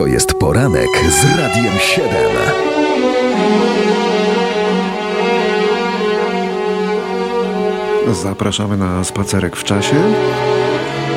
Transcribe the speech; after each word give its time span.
To 0.00 0.06
jest 0.06 0.34
poranek 0.34 0.88
z 1.10 1.24
Radiem 1.38 1.78
7. 1.78 2.10
Zapraszamy 8.12 8.76
na 8.76 9.04
spacerek 9.04 9.56
w 9.56 9.64
czasie. 9.64 9.96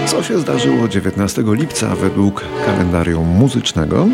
Co 0.06 0.24
się 0.24 0.40
zdarzyło 0.40 0.88
19 0.88 1.44
lipca 1.46 1.96
według 1.96 2.46
kalendarium 2.66 3.28
muzycznego? 3.28 4.08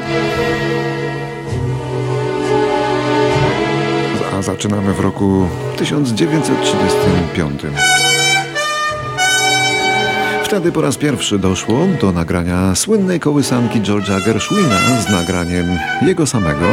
A 4.33 4.41
zaczynamy 4.41 4.93
w 4.93 4.99
roku 4.99 5.47
1935. 5.77 7.61
Wtedy 10.49 10.71
po 10.71 10.81
raz 10.81 10.97
pierwszy 10.97 11.39
doszło 11.39 11.87
do 12.01 12.11
nagrania 12.11 12.75
słynnej 12.75 13.19
kołysanki 13.19 13.81
George'a 13.81 14.25
Gershwina 14.25 15.01
z 15.01 15.09
nagraniem 15.09 15.79
jego 16.01 16.27
samego, 16.27 16.65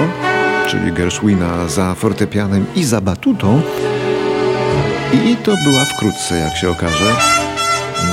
czyli 0.69 0.93
Gershwina 0.93 1.69
za 1.69 1.95
fortepianem 1.95 2.67
i 2.77 2.85
za 2.85 3.01
batutą. 3.01 3.63
I 5.13 5.37
to 5.37 5.55
była 5.65 5.85
wkrótce, 5.85 6.39
jak 6.39 6.57
się 6.57 6.71
okaże, 6.71 7.13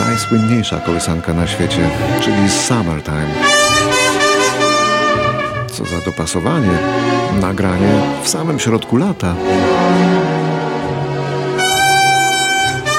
najsłynniejsza 0.07 0.79
kołysanka 0.79 1.33
na 1.33 1.47
świecie, 1.47 1.89
czyli 2.21 2.49
Summertime. 2.49 3.33
Co 5.67 5.85
za 5.85 6.01
dopasowanie, 6.05 6.77
nagranie 7.41 8.01
w 8.23 8.29
samym 8.29 8.59
środku 8.59 8.97
lata. 8.97 9.35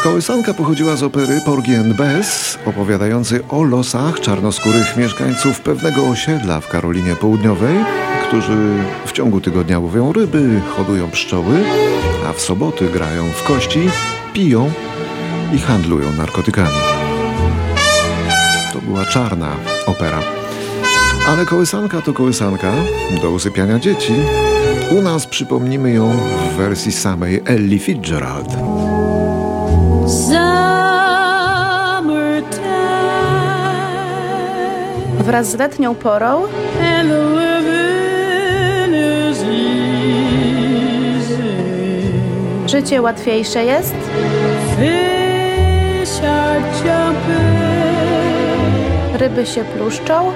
Kołysanka 0.04 0.54
pochodziła 0.54 0.96
z 0.96 1.02
opery 1.02 1.40
Porgy 1.44 1.78
and 1.78 1.96
Bess, 1.96 2.58
opowiadającej 2.66 3.40
o 3.48 3.62
losach 3.62 4.20
czarnoskórych 4.20 4.96
mieszkańców 4.96 5.60
pewnego 5.60 6.08
osiedla 6.08 6.60
w 6.60 6.68
Karolinie 6.68 7.16
Południowej, 7.16 7.76
którzy 8.28 8.56
w 9.06 9.12
ciągu 9.12 9.40
tygodnia 9.40 9.78
łowią 9.78 10.12
ryby, 10.12 10.60
hodują 10.76 11.10
pszczoły, 11.10 11.64
a 12.26 12.32
w 12.32 12.40
soboty 12.40 12.88
grają 12.88 13.24
w 13.28 13.42
kości, 13.42 13.80
piją 14.32 14.70
i 15.54 15.58
handlują 15.58 16.12
narkotykami. 16.12 16.78
To 18.72 18.80
była 18.80 19.04
czarna 19.04 19.56
opera. 19.86 20.20
Ale 21.28 21.46
kołysanka 21.46 22.02
to 22.02 22.12
kołysanka 22.12 22.72
do 23.22 23.30
usypiania 23.30 23.78
dzieci. 23.78 24.12
U 24.90 25.02
nas 25.02 25.26
przypomnimy 25.26 25.92
ją 25.92 26.18
w 26.52 26.56
wersji 26.56 26.92
samej 26.92 27.42
Ellie 27.44 27.78
Fitzgerald. 27.78 28.48
Wraz 35.18 35.50
z 35.50 35.54
letnią 35.54 35.94
porą 35.94 36.42
życie 42.66 43.02
łatwiejsze 43.02 43.64
jest. 43.64 43.94
Ryby 49.18 49.46
się 49.46 49.64
pluszczą, 49.64 50.32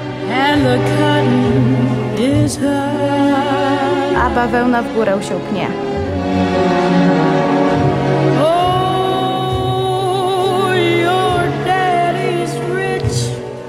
a 4.18 4.30
bawełna 4.30 4.82
w 4.82 4.94
górę 4.94 5.18
się 5.22 5.40
pnie. 5.50 5.66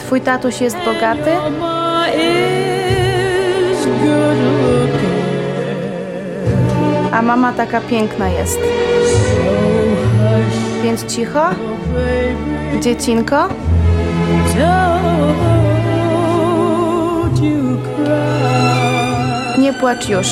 Twój 0.10 0.22
tatuś 0.22 0.62
jest 0.62 0.78
bogaty, 0.86 1.32
a 7.12 7.22
mama 7.22 7.54
taka 7.54 7.82
piękna 7.82 8.30
jest. 8.30 8.60
Więc 10.84 11.06
cicho, 11.06 11.50
dziecinko. 12.82 13.48
Nie 19.60 19.74
płacz 19.74 20.10
już. 20.10 20.28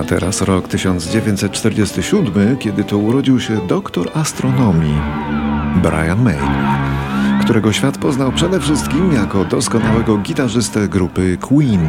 A 0.00 0.04
teraz 0.04 0.42
rok 0.42 0.68
1947, 0.68 2.56
kiedy 2.56 2.84
to 2.84 2.98
urodził 2.98 3.40
się 3.40 3.66
doktor 3.66 4.10
astronomii 4.14 4.98
Brian 5.82 6.22
May, 6.22 6.38
którego 7.44 7.72
świat 7.72 7.98
poznał 7.98 8.32
przede 8.32 8.60
wszystkim 8.60 9.12
jako 9.12 9.44
doskonałego 9.44 10.18
gitarzystę 10.18 10.88
grupy 10.88 11.38
Queen. 11.40 11.88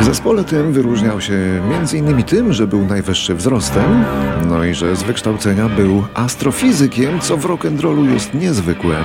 W 0.00 0.04
zespole 0.04 0.44
tym 0.44 0.72
wyróżniał 0.72 1.20
się 1.20 1.62
m.in. 1.70 2.22
tym, 2.22 2.52
że 2.52 2.66
był 2.66 2.86
najwyższy 2.86 3.34
wzrostem, 3.34 4.04
no 4.48 4.64
i 4.64 4.74
że 4.74 4.96
z 4.96 5.02
wykształcenia 5.02 5.68
był 5.68 6.04
astrofizykiem, 6.14 7.20
co 7.20 7.36
w 7.36 7.44
rock'n'rollu 7.44 8.10
jest 8.10 8.34
niezwykłe, 8.34 8.96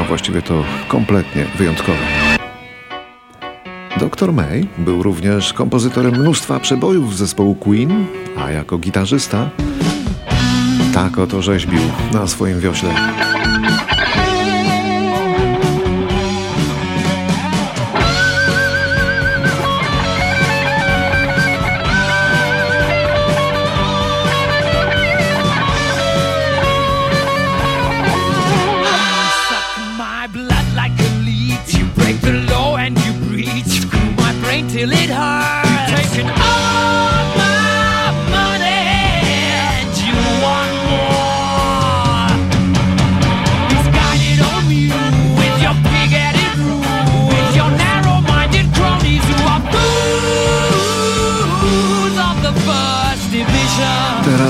a 0.00 0.04
właściwie 0.04 0.42
to 0.42 0.64
kompletnie 0.88 1.44
wyjątkowe. 1.58 2.27
Dr. 3.98 4.32
May 4.32 4.66
był 4.78 5.02
również 5.02 5.52
kompozytorem 5.52 6.20
mnóstwa 6.20 6.60
przebojów 6.60 7.16
zespołu 7.16 7.54
Queen, 7.54 8.06
a 8.36 8.50
jako 8.50 8.78
gitarzysta 8.78 9.50
tak 10.94 11.18
oto 11.18 11.42
rzeźbił 11.42 11.80
na 12.12 12.26
swoim 12.26 12.60
wiośle. 12.60 12.94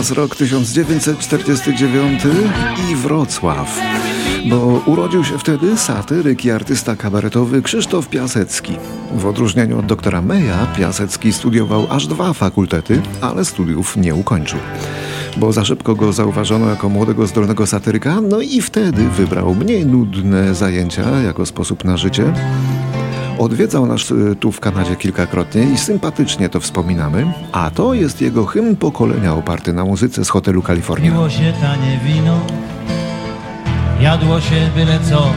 Teraz 0.08 0.18
rok 0.18 0.36
1949 0.36 2.22
i 2.90 2.96
Wrocław. 2.96 3.80
Bo 4.46 4.82
urodził 4.86 5.24
się 5.24 5.38
wtedy 5.38 5.76
satyryk 5.76 6.44
i 6.44 6.50
artysta 6.50 6.96
kabaretowy 6.96 7.62
Krzysztof 7.62 8.08
Piasecki. 8.08 8.72
W 9.14 9.26
odróżnieniu 9.26 9.78
od 9.78 9.86
doktora 9.86 10.22
Meja, 10.22 10.66
Piasecki 10.76 11.32
studiował 11.32 11.86
aż 11.90 12.06
dwa 12.06 12.32
fakultety, 12.32 13.02
ale 13.20 13.44
studiów 13.44 13.96
nie 13.96 14.14
ukończył. 14.14 14.58
Bo 15.36 15.52
za 15.52 15.64
szybko 15.64 15.94
go 15.94 16.12
zauważono 16.12 16.70
jako 16.70 16.88
młodego, 16.88 17.26
zdolnego 17.26 17.66
satyryka, 17.66 18.20
no 18.20 18.40
i 18.40 18.60
wtedy 18.62 19.08
wybrał 19.08 19.54
mniej 19.54 19.86
nudne 19.86 20.54
zajęcia 20.54 21.20
jako 21.20 21.46
sposób 21.46 21.84
na 21.84 21.96
życie. 21.96 22.32
Odwiedzał 23.38 23.86
nas 23.86 24.10
y, 24.10 24.36
tu 24.36 24.52
w 24.52 24.60
Kanadzie 24.60 24.96
kilkakrotnie 24.96 25.62
i 25.62 25.78
sympatycznie 25.78 26.48
to 26.48 26.60
wspominamy, 26.60 27.32
a 27.52 27.70
to 27.70 27.94
jest 27.94 28.20
jego 28.22 28.46
hymn 28.46 28.76
pokolenia 28.76 29.34
oparty 29.34 29.72
na 29.72 29.84
muzyce 29.84 30.24
z 30.24 30.28
hotelu 30.28 30.62
Kalifornia. 30.62 31.30
Się 31.30 31.52
tanie 31.60 32.00
wino, 32.04 32.40
jadło 34.00 34.40
się 34.40 34.70
byle 34.76 34.98
co, 35.10 35.30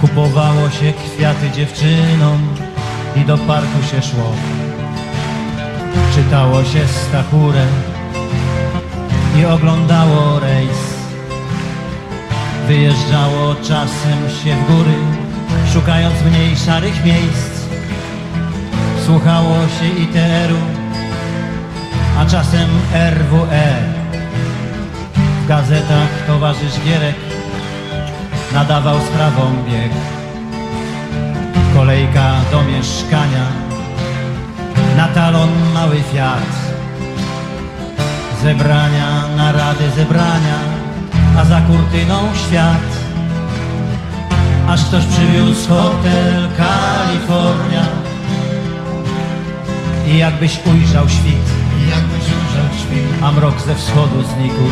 kupowało 0.00 0.70
się 0.70 0.92
kwiaty 0.92 1.50
dziewczynom 1.50 2.38
i 3.16 3.20
do 3.20 3.38
parku 3.38 3.82
się 3.90 4.02
szło. 4.02 4.32
Czytało 6.14 6.64
się 6.64 6.88
stachurę 6.88 7.66
i 9.40 9.44
oglądało 9.44 10.40
rejs. 10.40 10.98
Wyjeżdżało 12.68 13.54
czasem 13.54 14.18
się 14.44 14.56
w 14.56 14.66
góry, 14.66 15.27
szukając 15.78 16.22
mniej 16.22 16.56
szarych 16.56 17.04
miejsc. 17.04 17.52
Słuchało 19.06 19.54
się 19.54 20.02
ITR-u, 20.02 20.58
a 22.18 22.26
czasem 22.26 22.68
RWE. 22.92 23.74
W 25.44 25.48
gazetach 25.48 26.08
towarzysz 26.26 26.80
Gierek 26.84 27.16
nadawał 28.54 29.00
sprawą 29.00 29.42
bieg. 29.70 29.92
Kolejka 31.74 32.34
do 32.52 32.62
mieszkania, 32.62 33.46
na 34.96 35.08
talon 35.08 35.50
mały 35.74 36.02
Fiat. 36.12 36.52
Zebrania, 38.42 39.28
narady, 39.36 39.90
zebrania, 39.96 40.58
a 41.38 41.44
za 41.44 41.60
kurtyną 41.60 42.18
świat. 42.34 42.97
Aż 44.68 44.84
ktoś 44.84 45.04
przywiózł 45.04 45.68
hotel 45.68 46.48
Kalifornia 46.56 47.86
i 50.06 50.18
jakbyś 50.18 50.58
ujrzał 50.66 51.08
świt, 51.08 51.48
i 51.78 51.90
jakbyś 51.90 52.24
ujrzał 52.24 52.78
świt, 52.78 53.22
a 53.22 53.32
mrok 53.32 53.60
ze 53.60 53.74
wschodu 53.74 54.22
znikł. 54.22 54.62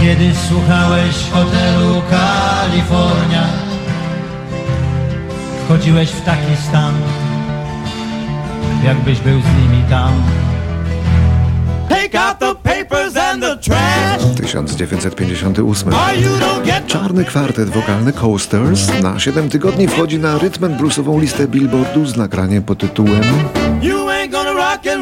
Kiedy 0.00 0.34
słuchałeś 0.48 1.14
hotelu 1.32 2.02
Kalifornia, 2.10 3.42
wchodziłeś 5.64 6.10
w 6.10 6.24
taki 6.24 6.56
stan, 6.68 6.94
jakbyś 8.84 9.20
był 9.20 9.40
z 9.40 9.62
nimi 9.62 9.84
tam. 9.90 10.12
Take 11.88 12.20
out 12.20 12.38
the 12.38 12.54
papers 12.54 13.16
and 13.16 13.42
the 13.42 13.56
trash. 13.56 14.01
1958. 14.34 15.92
Or 15.92 16.14
you 16.16 16.38
don't 16.40 16.64
get 16.66 16.86
Czarny 16.86 17.24
kwartet 17.24 17.70
wokalny 17.70 18.12
Coasters 18.12 19.02
na 19.02 19.18
7 19.18 19.48
tygodni 19.48 19.88
wchodzi 19.88 20.18
na 20.18 20.38
rytm 20.38 20.64
and 20.64 20.76
bluesową 20.76 21.20
listę 21.20 21.48
Billboardu 21.48 22.06
z 22.06 22.16
nagraniem 22.16 22.62
pod 22.62 22.78
tytułem 22.78 23.22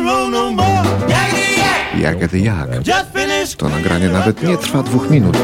roll 0.07 0.31
no 0.31 0.53
Jak. 1.99 2.17
To 3.57 3.69
nagranie 3.69 4.09
nawet 4.09 4.43
nie 4.43 4.57
trwa 4.57 4.83
dwóch 4.83 5.11
minut. 5.11 5.37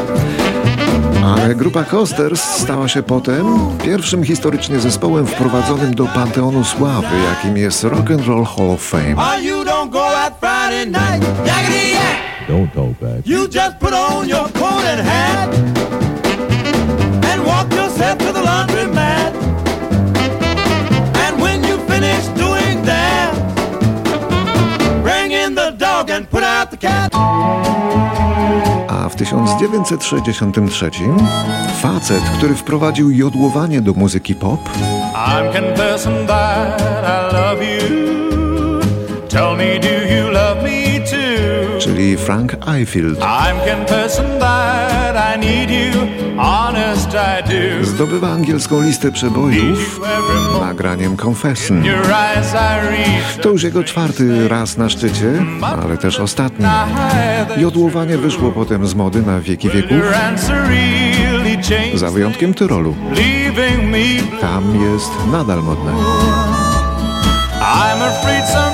Ale 1.25 1.55
grupa 1.55 1.83
Coasters 1.83 2.41
stała 2.41 2.87
się 2.87 3.03
potem 3.03 3.45
pierwszym 3.83 4.23
historycznie 4.23 4.79
zespołem 4.79 5.27
wprowadzonym 5.27 5.95
do 5.95 6.05
Panteonu 6.05 6.63
Sławy, 6.63 7.15
jakim 7.29 7.57
jest 7.57 7.83
Rock 7.83 8.11
and 8.11 8.25
Roll 8.27 8.45
Hall 8.45 8.69
of 8.69 8.81
Fame. 8.81 9.15
Don't 12.47 12.71
talk 12.73 12.97
back. 13.01 13.27
You 13.27 13.47
just 13.49 13.77
put 13.77 13.93
on 13.93 14.29
your 14.29 14.47
coat 14.49 14.83
and 14.85 15.01
hat 15.01 15.53
and 17.25 17.45
walk 17.45 17.73
yourself 17.73 18.17
to 18.19 18.31
the 18.31 18.41
laundromat. 18.41 19.33
And 21.23 21.41
when 21.41 21.61
you 21.65 21.77
finish 21.87 22.25
doing 22.37 22.85
that, 22.85 23.33
bring 25.03 25.31
in 25.33 25.55
the 25.55 25.71
dog 25.71 26.09
and 26.09 26.29
put 26.29 26.43
out 26.43 26.71
the 26.71 26.77
cat. 26.77 27.11
A 28.87 29.09
w 29.09 29.15
1963 29.15 30.91
facet, 31.81 32.23
który 32.37 32.55
wprowadził 32.55 33.11
jodłowanie 33.11 33.81
do 33.81 33.93
muzyki 33.93 34.35
pop, 34.35 34.69
I'm 35.13 35.53
confessing 35.53 36.27
that 36.27 36.81
I 36.81 37.33
love 37.33 37.63
you. 37.63 38.16
I 42.29 42.85
do. 43.03 43.25
zdobywa 47.85 48.31
angielską 48.31 48.81
listę 48.81 49.11
przebojów 49.11 50.01
nagraniem 50.61 51.17
Confession. 51.25 51.83
To 53.41 53.49
już 53.49 53.63
jego 53.63 53.83
czwarty 53.83 54.47
raz 54.47 54.77
na 54.77 54.89
szczycie, 54.89 55.33
ale 55.83 55.97
też 55.97 56.19
ostatni. 56.19 56.65
Jodłowanie 57.57 58.17
wyszło 58.17 58.51
potem 58.51 58.87
z 58.87 58.95
mody 58.95 59.21
na 59.21 59.39
wieki 59.39 59.69
wieków, 59.69 59.97
za 61.93 62.11
wyjątkiem 62.11 62.53
Tyrolu. 62.53 62.95
Tam 64.41 64.91
jest 64.91 65.11
nadal 65.31 65.63
modne. 65.63 65.91
I'm 67.61 68.01
afraid 68.01 68.47
someday 68.47 68.66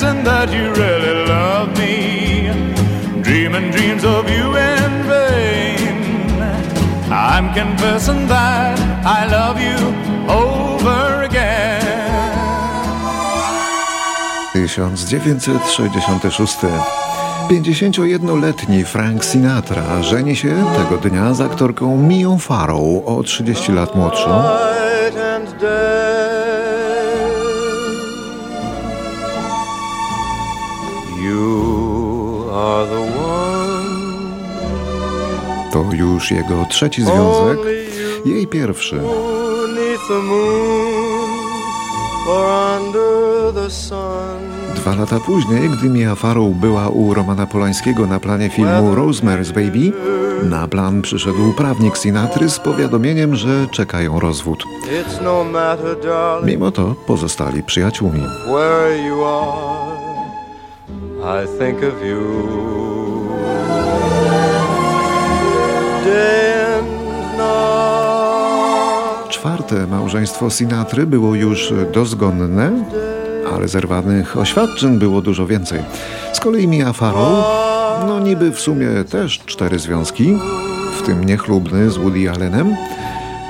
Guessing 0.00 0.24
that 0.24 0.48
you 0.50 0.72
really 0.72 1.28
love 1.28 1.76
me? 1.76 2.48
Dreaming 3.22 3.70
dreams 3.70 4.02
of 4.02 4.30
you 4.30 4.56
in 4.56 5.04
vain. 5.04 6.40
I'm 7.12 7.52
confessing 7.52 8.26
that 8.28 8.80
I 9.04 9.26
love 9.28 9.60
you 9.60 9.76
over 10.26 11.24
again. 11.24 11.82
1966. 14.54 16.56
51-letni 17.50 18.84
Frank 18.84 19.24
Sinatra 19.24 20.02
żeni 20.02 20.36
się 20.36 20.64
tego 20.76 20.96
dnia 20.96 21.34
z 21.34 21.40
aktorką 21.40 21.96
Mią 21.96 22.38
Farrow 22.38 23.06
o 23.06 23.22
30 23.22 23.72
lat 23.72 23.94
młodszą. 23.94 24.42
To 35.72 35.84
już 35.92 36.30
jego 36.30 36.66
trzeci 36.70 37.02
związek, 37.02 37.58
jej 38.24 38.46
pierwszy. 38.46 39.00
Dwa 44.76 44.94
lata 44.94 45.20
później, 45.20 45.70
gdy 45.70 45.88
Mia 45.88 46.14
Farrow 46.14 46.54
była 46.54 46.88
u 46.88 47.14
Romana 47.14 47.46
Polańskiego 47.46 48.06
na 48.06 48.20
planie 48.20 48.50
filmu 48.50 48.94
Rosemary's 48.94 49.52
Baby, 49.52 49.92
na 50.42 50.68
plan 50.68 51.02
przyszedł 51.02 51.52
prawnik 51.52 51.98
Sinatry 51.98 52.50
z 52.50 52.58
powiadomieniem, 52.58 53.36
że 53.36 53.66
czekają 53.70 54.20
rozwód. 54.20 54.64
No 55.22 55.44
Mimo 56.46 56.70
to 56.70 56.94
pozostali 57.06 57.62
przyjaciółmi. 57.62 58.22
I 61.30 61.46
think 61.46 61.78
of 61.78 62.04
you. 62.06 62.20
Day 66.04 66.78
and 66.78 66.88
night. 67.36 69.28
Czwarte 69.28 69.86
małżeństwo 69.86 70.50
Sinatry 70.50 71.06
było 71.06 71.34
już 71.34 71.72
dozgonne, 71.92 72.84
ale 73.54 73.68
zerwanych 73.68 74.36
oświadczeń 74.38 74.98
było 74.98 75.20
dużo 75.20 75.46
więcej. 75.46 75.80
Z 76.32 76.40
kolei 76.40 76.68
Mia 76.68 76.92
Farrow, 76.92 77.44
no 78.06 78.20
niby 78.20 78.50
w 78.50 78.60
sumie 78.60 78.88
też 79.10 79.40
cztery 79.46 79.78
związki, 79.78 80.38
w 80.98 81.02
tym 81.02 81.24
niechlubny 81.24 81.90
z 81.90 81.96
Woody 81.96 82.30
Allenem, 82.30 82.76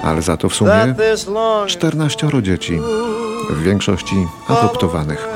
ale 0.05 0.23
za 0.23 0.37
to 0.37 0.49
w 0.49 0.55
sumie 0.55 0.71
That 0.71 0.97
this 0.97 1.27
long 1.27 1.69
14 1.69 2.29
dzieci, 2.43 2.81
w 3.51 3.63
większości 3.63 4.27
adoptowanych. 4.49 5.29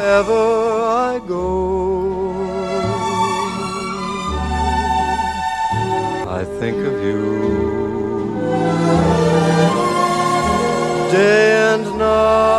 Think 6.65 6.81
of 6.87 6.97
you 7.05 7.21
day 11.13 11.75
and 11.75 11.87
night. 11.99 12.55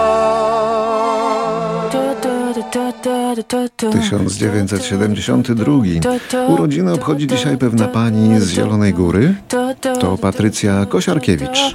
1972. 3.79 5.83
Urodziny 6.47 6.93
obchodzi 6.93 7.27
dzisiaj 7.27 7.57
pewna 7.57 7.87
pani 7.87 8.41
z 8.41 8.49
Zielonej 8.49 8.93
Góry. 8.93 9.35
To 9.99 10.17
Patrycja 10.17 10.85
Kosiarkiewicz. 10.85 11.73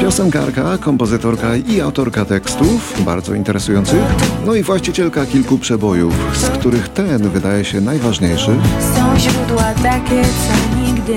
Piosenkarka, 0.00 0.78
kompozytorka 0.78 1.56
i 1.56 1.80
autorka 1.80 2.24
tekstów, 2.24 3.02
bardzo 3.04 3.34
interesujących, 3.34 4.02
no 4.46 4.54
i 4.54 4.62
właścicielka 4.62 5.26
kilku 5.26 5.58
przebojów, 5.58 6.14
z 6.34 6.48
których 6.48 6.88
ten 6.88 7.28
wydaje 7.28 7.64
się 7.64 7.80
najważniejszy. 7.80 8.50
Są 8.96 9.18
źródła 9.18 9.74
takie, 9.82 10.22
co 10.22 10.80
nigdy, 10.80 11.14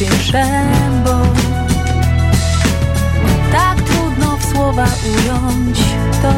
najpiękniejszem, 0.00 1.04
bo 1.04 1.22
tak 3.52 3.82
trudno 3.82 4.36
w 4.36 4.44
słowa 4.44 4.86
ująć 5.08 5.78
to, 6.22 6.32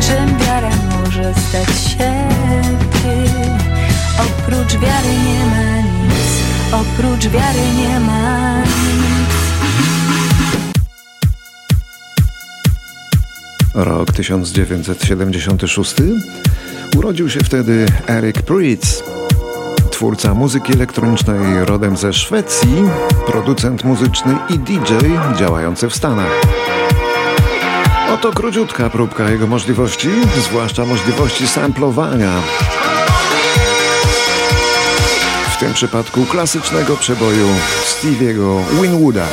czym 0.00 0.38
wiara 0.38 0.70
może 0.90 1.34
stać 1.34 1.80
się 1.80 2.28
ty. 2.92 3.30
Oprócz 4.18 4.72
wiary 4.72 5.08
nie 5.08 5.46
ma 5.46 5.80
nic, 5.80 6.42
oprócz 6.72 7.26
wiary 7.26 7.60
nie 7.76 8.00
ma 8.00 8.58
nic. 8.58 9.32
Rok 13.74 14.12
1976 14.12 15.94
urodził 16.96 17.30
się 17.30 17.40
wtedy 17.40 17.86
Eric 18.08 18.42
Pritz 18.42 19.11
twórca 20.02 20.34
muzyki 20.34 20.72
elektronicznej 20.72 21.64
rodem 21.64 21.96
ze 21.96 22.12
Szwecji, 22.12 22.76
producent 23.26 23.84
muzyczny 23.84 24.36
i 24.48 24.58
DJ 24.58 24.92
działający 25.36 25.88
w 25.88 25.96
Stanach. 25.96 26.40
Oto 28.14 28.32
króciutka 28.32 28.90
próbka 28.90 29.30
jego 29.30 29.46
możliwości, 29.46 30.08
zwłaszcza 30.36 30.84
możliwości 30.84 31.48
samplowania. 31.48 32.32
W 35.56 35.58
tym 35.60 35.74
przypadku 35.74 36.24
klasycznego 36.24 36.96
przeboju 36.96 37.46
Stevie'ego 37.86 38.60
Winwooda. 38.80 39.26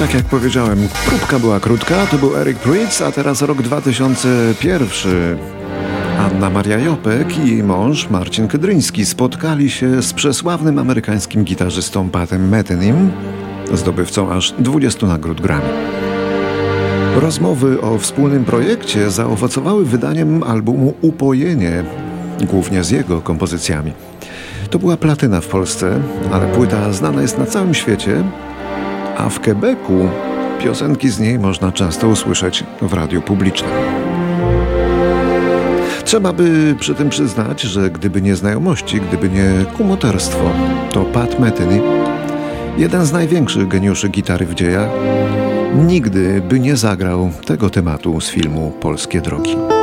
Tak 0.00 0.14
jak 0.14 0.24
powiedziałem, 0.24 0.88
próbka 1.06 1.38
była 1.38 1.60
krótka, 1.60 2.06
to 2.06 2.18
był 2.18 2.36
Eric 2.36 2.58
Prydz, 2.58 3.02
a 3.02 3.12
teraz 3.12 3.42
rok 3.42 3.62
2001. 3.62 5.38
Anna 6.18 6.50
Maria 6.50 6.78
Jopek 6.78 7.38
i 7.38 7.50
jej 7.50 7.62
mąż 7.62 8.10
Marcin 8.10 8.48
Kydryński 8.48 9.06
spotkali 9.06 9.70
się 9.70 10.02
z 10.02 10.12
przesławnym 10.12 10.78
amerykańskim 10.78 11.44
gitarzystą 11.44 12.10
Patem 12.10 12.48
Methenym, 12.48 13.10
zdobywcą 13.72 14.32
aż 14.32 14.54
20 14.58 15.06
nagród 15.06 15.40
Grammy. 15.40 15.68
Rozmowy 17.16 17.80
o 17.80 17.98
wspólnym 17.98 18.44
projekcie 18.44 19.10
zaowocowały 19.10 19.84
wydaniem 19.84 20.42
albumu 20.42 20.94
Upojenie, 21.00 21.84
głównie 22.40 22.84
z 22.84 22.90
jego 22.90 23.20
kompozycjami. 23.20 23.92
To 24.70 24.78
była 24.78 24.96
platyna 24.96 25.40
w 25.40 25.46
Polsce, 25.46 26.00
ale 26.32 26.46
płyta 26.46 26.92
znana 26.92 27.22
jest 27.22 27.38
na 27.38 27.46
całym 27.46 27.74
świecie, 27.74 28.24
a 29.20 29.28
w 29.28 29.40
Quebecu 29.40 30.08
piosenki 30.58 31.08
z 31.10 31.20
niej 31.20 31.38
można 31.38 31.72
często 31.72 32.08
usłyszeć 32.08 32.64
w 32.82 32.92
radiu 32.92 33.22
publicznym. 33.22 33.70
Trzeba 36.04 36.32
by 36.32 36.76
przy 36.80 36.94
tym 36.94 37.08
przyznać, 37.08 37.60
że 37.60 37.90
gdyby 37.90 38.22
nie 38.22 38.36
znajomości, 38.36 39.00
gdyby 39.00 39.28
nie 39.28 39.64
kumoterstwo, 39.76 40.50
to 40.92 41.04
Pat 41.04 41.40
Metheny, 41.40 41.80
jeden 42.76 43.06
z 43.06 43.12
największych 43.12 43.68
geniuszy 43.68 44.08
gitary 44.08 44.46
w 44.46 44.54
dziejach, 44.54 44.88
nigdy 45.86 46.42
by 46.48 46.60
nie 46.60 46.76
zagrał 46.76 47.30
tego 47.46 47.70
tematu 47.70 48.20
z 48.20 48.30
filmu 48.30 48.72
Polskie 48.80 49.20
Drogi. 49.20 49.79